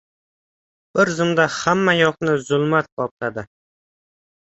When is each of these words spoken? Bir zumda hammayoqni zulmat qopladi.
Bir 1.01 1.11
zumda 1.19 1.47
hammayoqni 1.57 2.37
zulmat 2.51 2.93
qopladi. 2.99 3.49